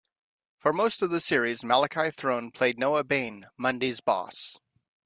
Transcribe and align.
For 0.57 0.73
most 0.73 1.03
of 1.03 1.11
the 1.11 1.19
series, 1.19 1.63
Malachi 1.63 2.09
Throne 2.09 2.49
played 2.49 2.79
Noah 2.79 3.03
Bain, 3.03 3.45
Mundy's 3.55 3.99
boss. 4.01 4.57